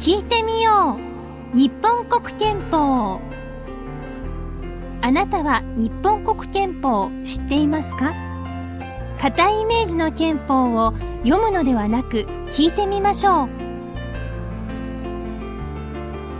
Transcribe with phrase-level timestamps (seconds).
[0.00, 0.96] 聞いてみよ
[1.54, 1.56] う。
[1.56, 3.20] 日本国憲法。
[5.02, 8.14] あなたは日本国憲法を知っていますか？
[9.20, 13.48] 固いイメージの憲法を読むのではなく聞いてみましょう。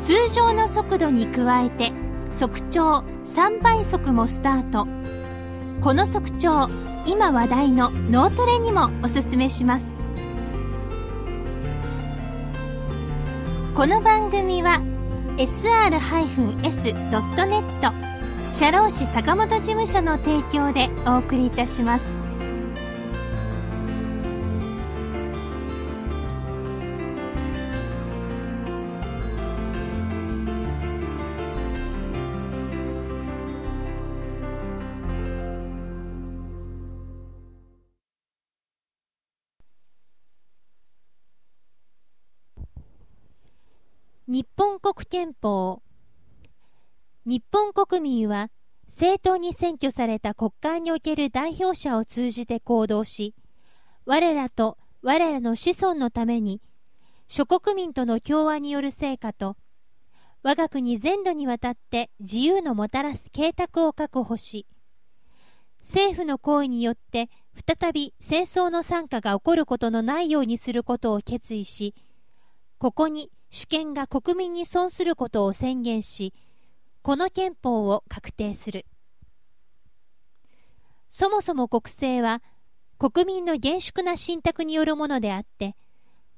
[0.01, 1.93] 通常の速度に加えて
[2.31, 4.89] 速調3倍速もスタート。
[5.83, 6.71] この速調
[7.05, 10.00] 今話題の脳トレにもおすすめします。
[13.75, 14.83] この番組は
[15.39, 16.93] sr-s.net
[18.53, 22.30] 社労士坂本事務所の提供でお送りいたします。
[44.33, 45.83] 日本国憲法。
[47.27, 48.53] 日本国民は
[48.87, 53.35] 正当に選挙された国会における代表者を通じて行動し
[54.07, 56.61] 我らと我らの子孫のために
[57.27, 59.57] 諸国民との共和による成果と
[60.45, 64.65] 我が国全土にわたって自由のもたらす計画を確保し
[65.81, 67.31] 政府の行為によって
[67.67, 71.97] 再び戦争の惨禍が起こることのないようにすることを決意し
[72.79, 76.33] ここに主権が国民に損することを宣言し
[77.03, 78.87] この憲法を確定する。
[81.09, 82.41] そもそも国政は
[82.99, 85.75] 国民の厳粛な信託によるものであって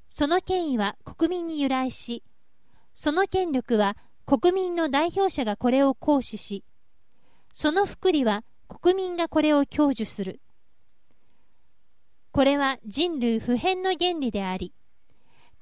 [0.09, 2.23] その権威は国民に由来し
[2.95, 6.65] その権力は国民の代表者がこれを行使し
[7.53, 10.41] その福利は国民がこれを享受する。
[12.31, 14.73] これは人類普遍の原理であり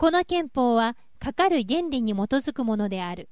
[0.01, 3.29] この憲法はかかる原理に基づくものである。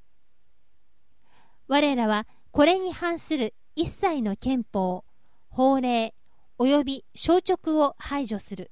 [1.66, 5.02] 我らはこれに反する一切の憲法、
[5.48, 6.14] 法令
[6.58, 8.70] 及び消直を排除する。